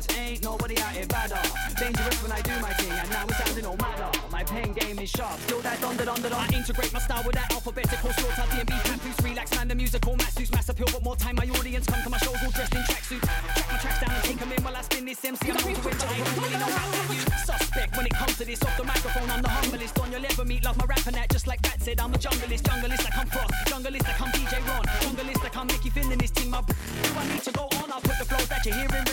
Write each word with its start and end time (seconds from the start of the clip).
words. 0.00 0.18
Ain't 0.18 0.42
nobody 0.42 0.78
out 0.78 0.92
here 0.92 1.06
badder. 1.06 1.40
Dangerous 1.78 2.22
when 2.22 2.32
I 2.32 2.40
do 2.40 2.54
my 2.60 2.72
thing, 2.74 2.92
and 2.92 3.10
now 3.10 3.24
it's 3.28 3.36
sounding 3.38 3.66
all 3.66 3.76
madder. 3.76 4.10
My 4.30 4.44
pen 4.44 4.72
game 4.72 4.98
is 4.98 5.10
sharp, 5.10 5.38
still 5.40 5.60
that 5.60 5.80
donder 5.80 6.04
donder. 6.04 6.30
I 6.32 6.48
integrate 6.52 6.92
my 6.92 7.00
style 7.00 7.22
with 7.24 7.34
that 7.34 7.52
alphabetical 7.52 8.12
sort 8.12 8.38
of 8.38 8.48
DMB 8.50 8.72
campus. 8.84 9.24
Relax, 9.24 9.50
man, 9.56 9.68
the 9.68 9.74
musical 9.74 10.16
mass 10.16 10.34
suits 10.34 10.52
mass 10.52 10.68
appeal, 10.68 10.88
but 10.92 11.02
more 11.02 11.16
time 11.16 11.36
my 11.36 11.48
audience 11.58 11.86
come 11.86 12.02
to 12.02 12.10
my 12.10 12.18
shows 12.18 12.36
all 12.42 12.50
dressed 12.50 12.74
in 12.74 12.82
tracksuits. 12.82 13.26
Track 13.26 13.68
my 13.72 13.78
tracks 13.78 14.00
down 14.00 14.14
and 14.14 14.24
take 14.24 14.38
them 14.38 14.52
in 14.52 14.62
while 14.62 14.76
I 14.76 14.82
spin 14.82 15.04
this 15.04 15.24
MC. 15.24 15.50
I'm 15.50 15.56
known 15.56 15.74
to 15.74 15.82
but 15.82 16.04
I 16.04 16.18
don't 16.18 16.36
really 16.42 16.58
know 16.58 16.70
how 16.70 16.90
to 16.90 17.14
use. 17.14 17.44
Suspect 17.44 17.96
when 17.96 18.06
it 18.06 18.14
comes 18.14 18.36
to 18.38 18.44
this 18.44 18.62
off 18.62 18.76
the 18.76 18.84
microphone, 18.84 19.30
I'm 19.30 19.42
the 19.42 19.48
humblest 19.48 19.98
on 19.98 20.10
your 20.10 20.20
level 20.20 20.44
meet. 20.44 20.64
Love 20.64 20.76
my 20.78 20.84
rapping 20.86 21.14
that 21.14 21.30
just 21.30 21.46
like 21.46 21.62
that 21.62 21.82
said. 21.82 22.00
I'm 22.00 22.14
a 22.14 22.18
junglist, 22.18 22.62
junglist 22.62 23.04
like 23.04 23.16
I'm 23.16 23.26
Frost, 23.26 23.52
junglist 23.66 24.06
like 24.06 24.20
I'm 24.20 24.30
DJ 24.32 24.54
Ron, 24.68 24.84
junglist 25.02 25.42
like 25.42 25.56
I'm 25.56 25.66
Mickey 25.66 25.90
Finn 25.90 26.10
in 26.12 26.18
this 26.18 26.30
team. 26.30 26.50
My 26.50 26.60
do 26.60 27.10
I 27.16 27.24
need 27.32 27.42
to 27.42 27.52
go 27.52 27.64
on? 27.80 27.92
I'll 27.92 28.00
put 28.00 28.18
the 28.18 28.24
flows 28.24 28.48
that 28.48 28.64
you're 28.64 28.74
hearing 28.74 29.04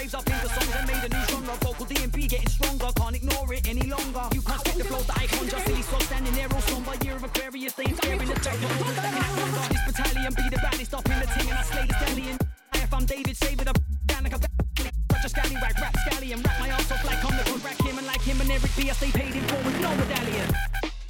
rap 15.81 15.94
scallion, 16.05 16.44
rap 16.45 16.59
my 16.59 16.70
ass 16.70 16.91
off 16.91 17.04
like 17.05 17.23
I'm 17.23 17.38
the 17.38 17.44
good 17.44 17.62
Rakim 17.62 17.98
and 17.98 18.08
like 18.08 18.22
him 18.22 18.41
and 18.41 18.52
Eric 18.52 18.72
B. 18.76 18.90
I 18.90 18.94
stay 18.94 19.12
paid 19.12 19.36
in 19.36 19.44
full 19.44 19.63
with 19.63 19.80
no 19.81 19.95
medallion. 19.95 20.50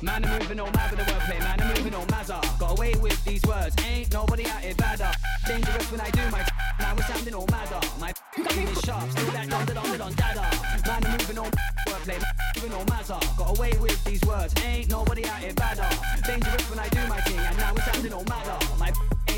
Man, 0.01 0.23
I'm 0.23 0.39
moving 0.39 0.59
all 0.59 0.69
mad 0.71 0.91
with 0.91 0.99
the 0.99 1.11
wordplay, 1.11 1.39
man, 1.39 1.59
I'm 1.59 1.67
moving 1.75 1.95
all 1.95 2.05
mazza. 2.05 2.39
Got 2.59 2.77
away 2.77 2.93
with 3.01 3.17
these 3.25 3.41
words, 3.47 3.75
ain't 3.83 4.13
nobody 4.13 4.45
out 4.45 4.61
here 4.61 4.75
badder. 4.75 5.11
Dangerous 5.47 5.91
when 5.91 6.01
I 6.01 6.09
do 6.11 6.21
my 6.29 6.45
now 6.79 6.93
we're 6.95 7.01
sounding 7.03 7.33
all 7.33 7.47
madder. 7.49 7.79
My 7.99 8.13
game 8.37 8.67
is 8.67 8.79
sharp, 8.81 9.09
still 9.09 9.31
that 9.31 9.49
dun 9.49 9.65
dun 9.65 9.97
dun 9.97 10.13
dada. 10.13 10.45
Man, 10.85 11.03
I'm 11.03 11.11
moving 11.13 11.37
all 11.39 11.49
wordplay, 11.87 12.21
moving 12.55 12.73
all 12.73 12.85
mazza. 12.85 13.37
Got 13.37 13.57
away 13.57 13.71
with 13.81 14.03
these 14.05 14.21
words, 14.21 14.53
ain't 14.63 14.87
nobody 14.89 15.25
out 15.25 15.39
here 15.39 15.53
badder. 15.53 15.89
Dangerous 16.27 16.69
when 16.69 16.77
I 16.77 16.87
do 16.89 17.07
my 17.07 17.19
thing, 17.21 17.39
and 17.39 17.57
now 17.57 17.73
we're 17.73 17.81
sounding 17.81 18.13
all 18.13 18.25
madder. 18.25 18.57
My 18.77 18.93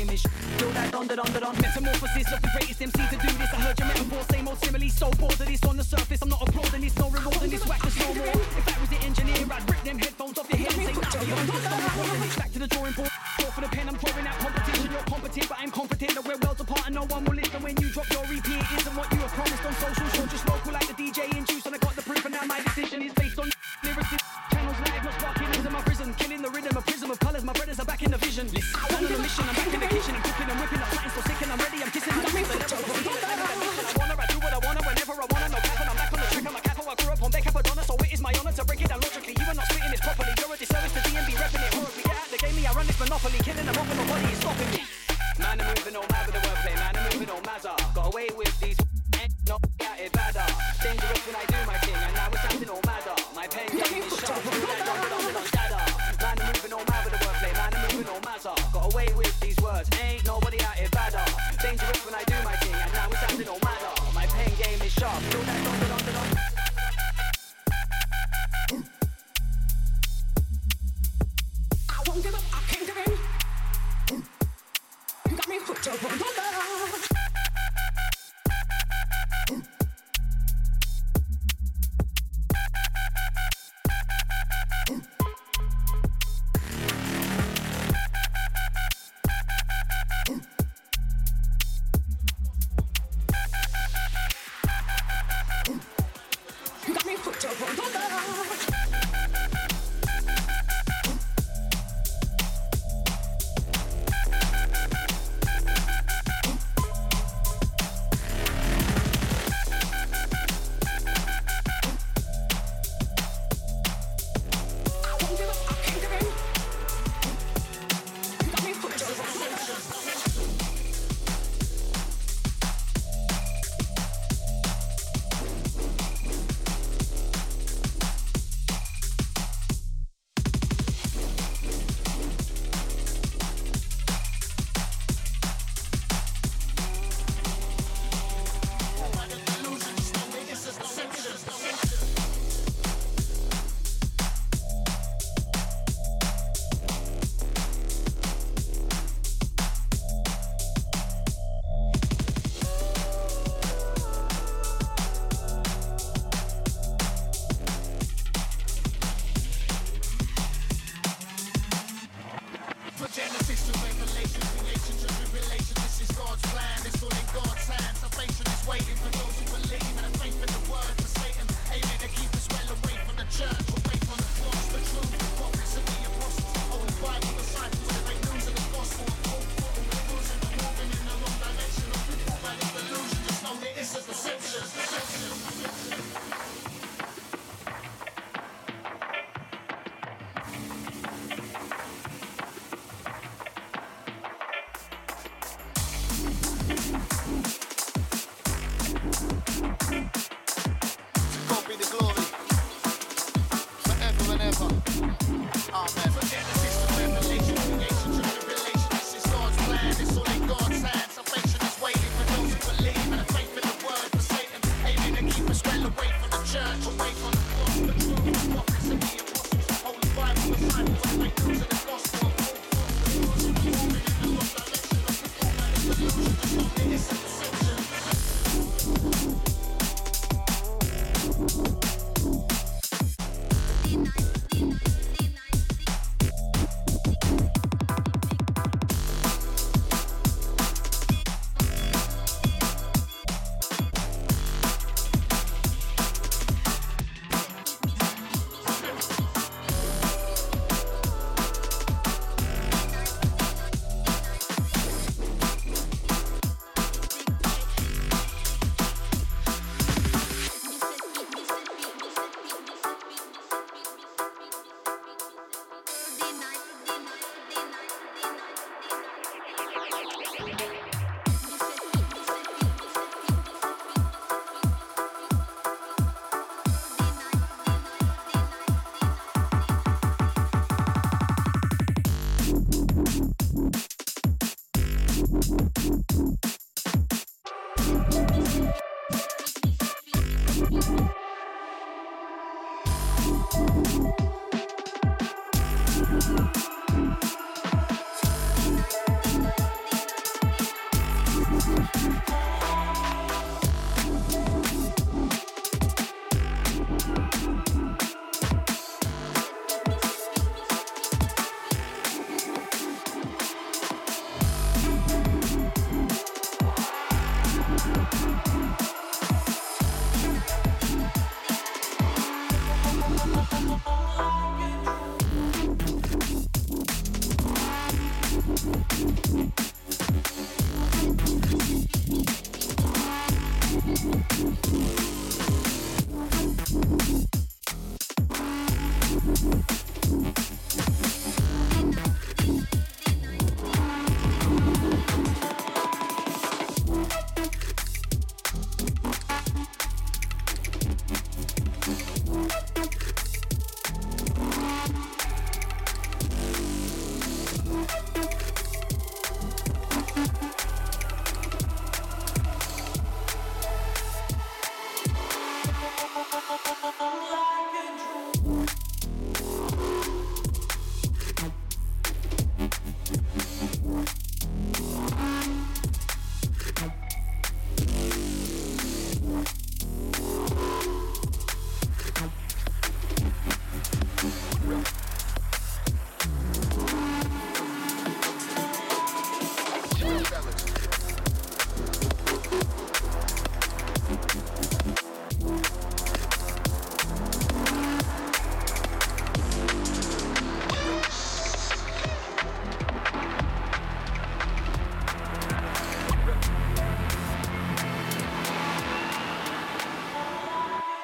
is 0.08 0.22
still 0.56 0.70
that 0.72 0.90
dun 0.92 1.06
dun 1.06 1.18
dun 1.18 1.32
dun. 1.32 1.54
Metamorphosis 1.60 2.32
of 2.32 2.40
the 2.40 2.50
greatest 2.56 2.80
MC 2.80 2.96
to 3.10 3.16
do 3.20 3.30
this. 3.36 3.52
I 3.52 3.60
heard 3.60 3.78
your 3.78 3.88
metaphor, 3.88 4.22
same 4.30 4.48
old 4.48 4.58
simile, 4.64 4.88
so 4.88 5.10
bored 5.20 5.40
of 5.40 5.46
this 5.46 5.62
on 5.64 5.76
the 5.76 5.84
surface. 5.84 6.22
I'm 6.22 6.28
not 6.30 6.42
applauding 6.48 6.80
this, 6.80 6.96
no 6.96 7.10
rewarding 7.10 7.50
this, 7.50 7.66
whack 7.66 7.82
this 7.82 7.98
no 7.98 8.14
more. 8.14 8.40
If 8.56 8.64
I 8.64 8.80
was 8.80 8.88
the 8.88 9.00
engineer, 9.04 9.44
I'd 9.50 9.68
rip 9.68 9.82
them 9.84 9.98
headphones 9.98 10.38
off 10.38 10.48
your 10.48 10.58
head 10.58 10.72
and 10.72 10.86
say, 10.86 10.94
nah, 10.94 11.22
you're 11.26 11.36
just 11.52 12.38
Back 12.38 12.52
to 12.52 12.58
the 12.58 12.68
drawing 12.68 12.92
board, 12.94 13.10
go 13.38 13.44
for 13.52 13.60
the 13.60 13.68
pen, 13.68 13.88
I'm 13.88 13.96
throwing 13.96 14.26
out 14.26 14.38
competition. 14.38 14.88
You're 14.90 15.08
competent, 15.10 15.48
but 15.48 15.58
I'm 15.60 15.70
confident 15.70 16.14
that 16.14 16.24
we're 16.24 16.38
worlds 16.40 16.60
apart 16.60 16.86
and 16.86 16.94
no 16.94 17.04
one 17.04 17.24
will 17.24 17.34
listen 17.34 17.62
when 17.62 17.76
you 17.76 17.88
drop 17.90 18.08
your 18.10 18.24
EP. 18.24 18.48
It 18.48 18.80
isn't 18.80 18.96
what 18.96 19.12
you 19.12 19.18
have 19.18 19.32
promised 19.36 19.64
on 19.64 19.74
social, 19.74 20.08
so 20.16 20.26
just 20.26 20.48
local 20.48 20.72
like 20.72 20.86
the 20.88 20.94
DJ 20.94 21.28
in 21.36 21.44
juice. 21.44 21.66
And 21.66 21.74
I 21.74 21.78
got 21.78 21.94
the 21.96 22.02
proof, 22.02 22.24
and 22.24 22.34
now 22.34 22.44
my 22.46 22.60
decision 22.60 23.02
is 23.02 23.12
based 23.12 23.38
on 23.38 23.50
lyrics. 23.84 24.16
Channels 24.50 24.78
live, 24.80 25.04
not 25.04 25.14
sparking 25.20 25.50
into 25.54 25.70
my 25.70 25.82
prison. 25.82 26.14
Killing 26.14 26.42
the 26.42 26.50
rhythm, 26.50 26.76
a 26.76 26.82
prism 26.82 27.10
of 27.10 27.18
colours. 27.20 27.44
My 27.44 27.52
brothers 27.52 27.78
are 27.80 27.84
back 27.84 28.02
in 28.02 28.10
the 28.10 28.18
vision. 28.18 28.46
Listen, 28.52 28.80
I'm 28.82 28.94
on 28.96 29.12
a 29.12 29.18
mission, 29.18 29.44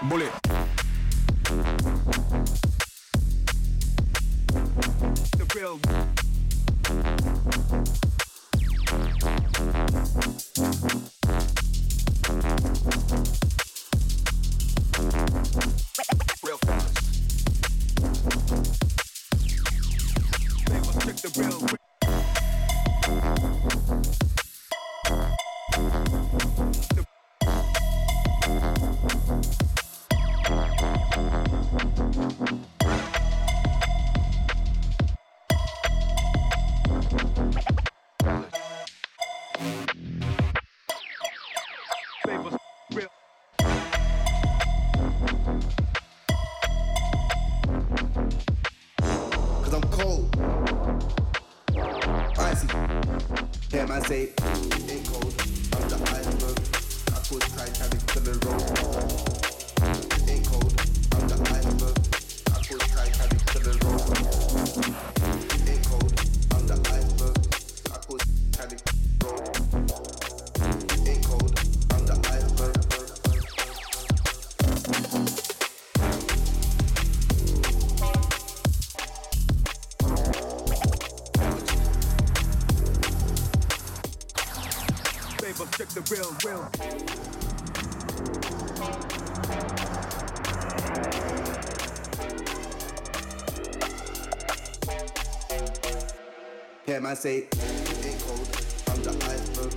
bullet. 0.09 0.33
The 5.37 5.47
real. 5.55 5.81
Thank 10.57 11.16
I 53.91 54.01
say, 54.01 54.86
ain't 97.25 97.51
cold, 97.51 98.49
I'm 98.89 99.03
the 99.03 99.11
iceberg. 99.25 99.73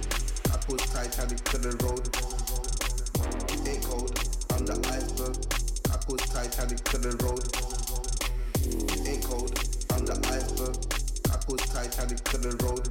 I 0.51 0.58
push 0.58 0.86
Titanic 0.89 1.41
to 1.46 1.58
the 1.58 1.69
road. 1.86 2.10
Ain't 3.67 3.84
cold, 3.84 4.12
I'm 4.51 4.65
the 4.65 4.74
iceberg. 4.89 5.38
I 5.89 5.98
push 6.03 6.27
Titanic 6.29 6.84
to 6.86 6.98
the 6.98 7.12
road. 7.24 7.46
Ain't 9.08 9.24
cold, 9.24 9.53
I'm 9.91 10.05
the 10.05 10.15
iceberg. 10.27 10.75
I 11.31 11.38
push 11.46 11.65
Titanic 11.69 12.24
to 12.25 12.38
the 12.39 12.51
road. 12.65 12.89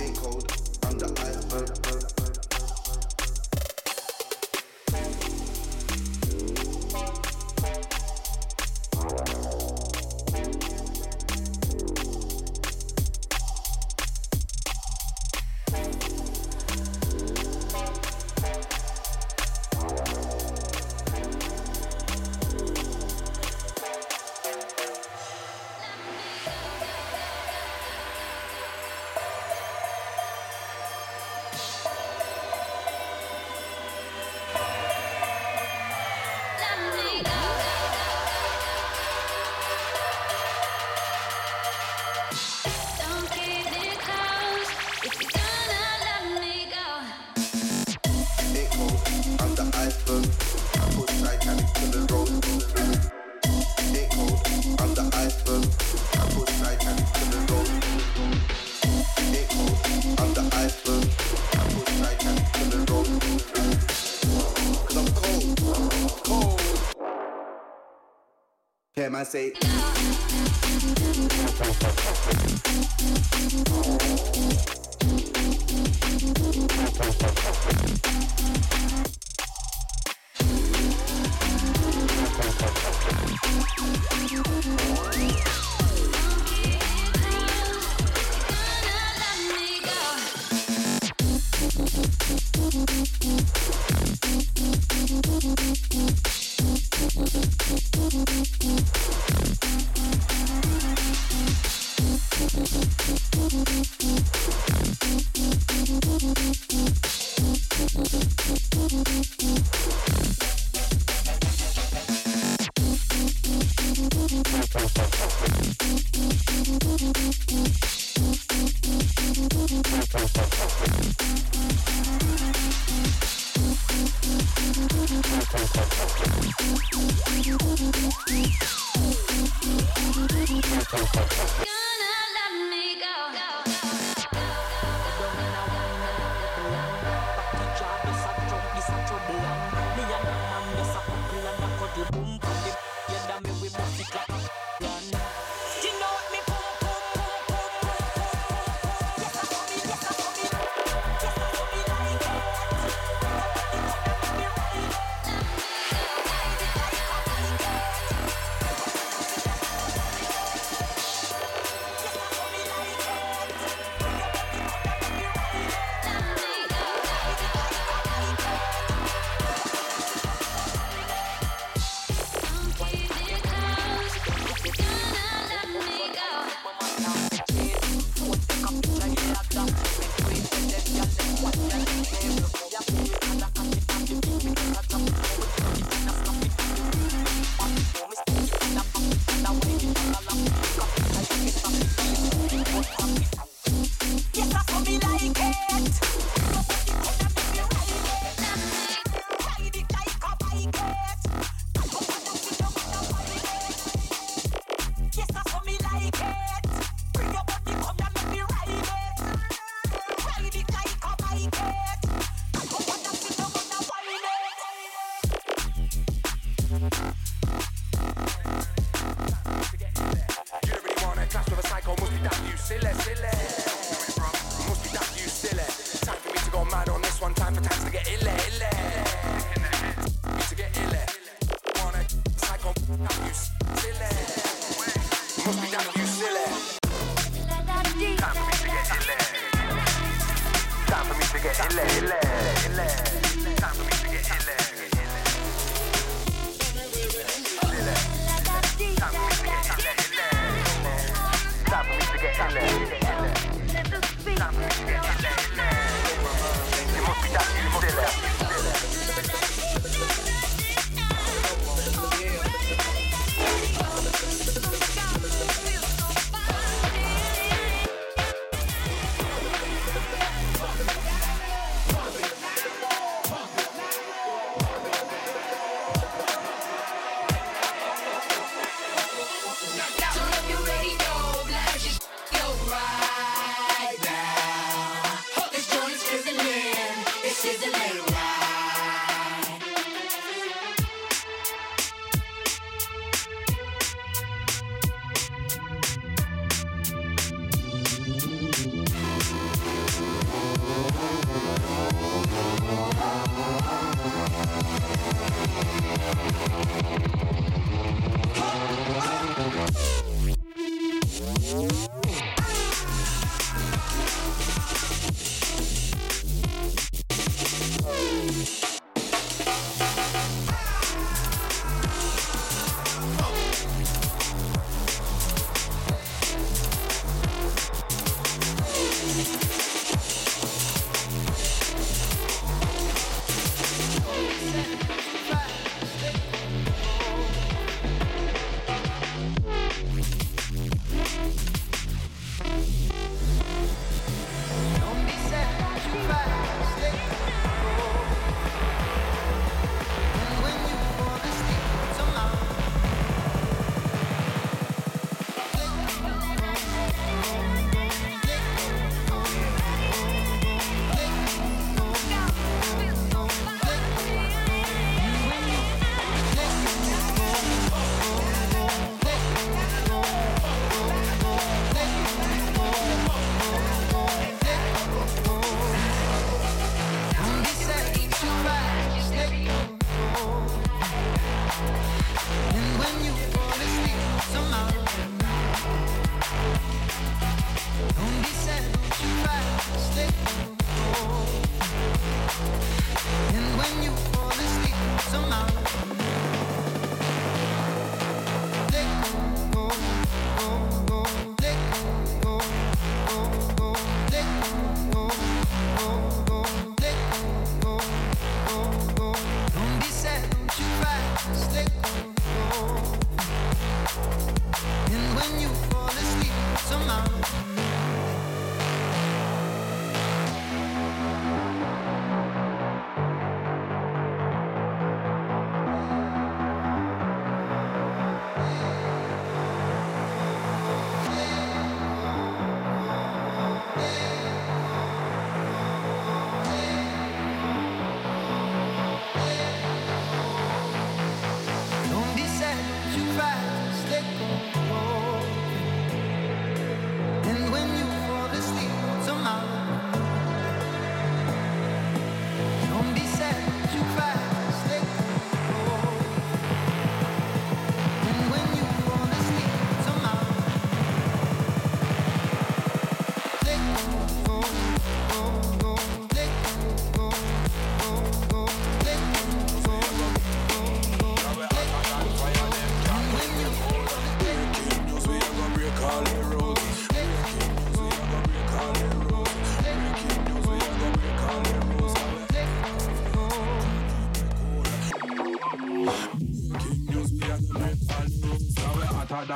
Ain't 0.00 0.16
cold, 0.16 0.52
I'm 0.82 0.98
the 0.98 1.06
iceberg. 1.22 2.21
them 69.12 69.20
and 69.20 69.28
say. 69.28 69.52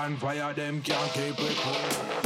And 0.07 0.16
fire, 0.21 0.53
them 0.55 0.81
can't 0.83 1.12
keep 1.14 1.37
it 1.37 1.57
cool. 1.57 2.25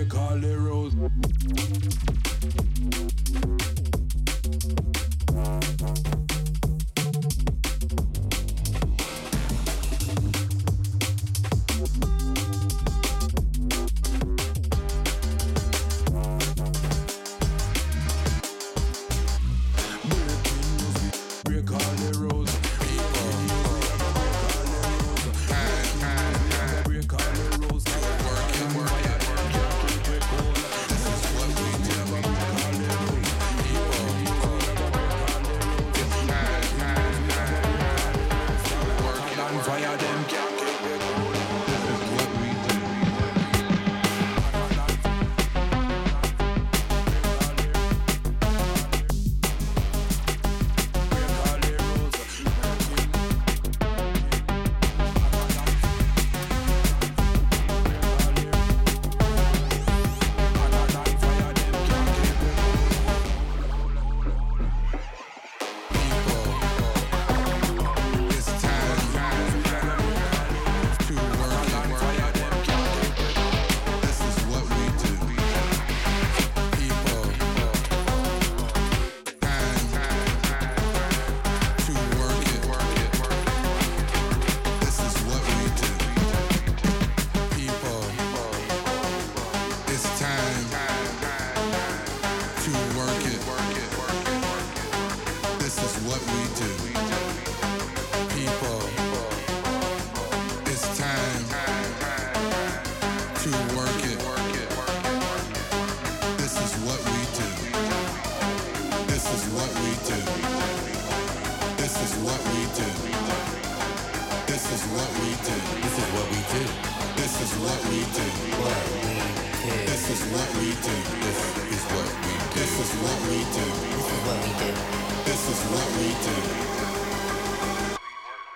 we 0.00 0.06
call 0.06 0.42
it 0.42 0.56
rose. 0.56 0.94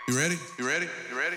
You 0.06 0.18
ready? 0.18 0.38
You 0.58 0.66
ready? 0.66 0.88
You 1.10 1.18
ready? 1.18 1.36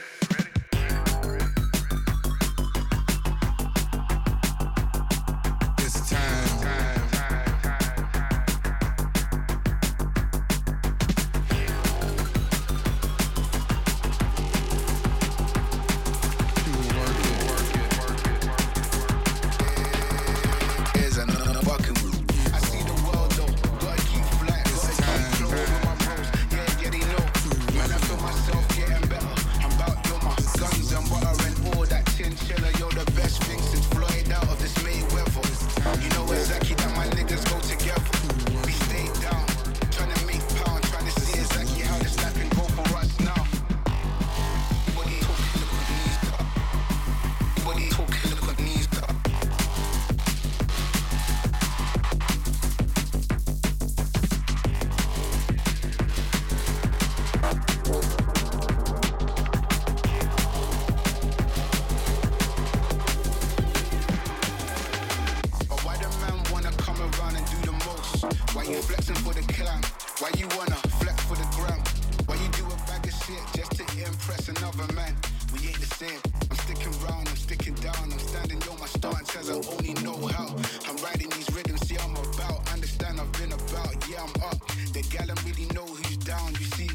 gal 85.17 85.27
don't 85.27 85.43
really 85.45 85.65
know 85.73 85.85
who's 85.85 86.17
down, 86.17 86.49
you 86.59 86.65
see. 86.77 86.89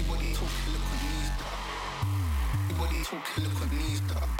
Everybody 0.00 0.32
talk, 0.34 0.48
look 0.72 0.82
at 0.82 1.02
me, 1.02 1.16
Everybody 2.70 3.04
talk, 3.04 3.38
look 3.38 3.62
at 3.62 3.72
me, 3.72 4.39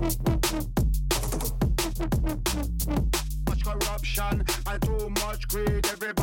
Much 0.00 0.10
corruption 3.64 4.44
and 4.66 4.82
too 4.82 5.10
much 5.24 5.46
greed. 5.48 5.86
Every 5.86 6.13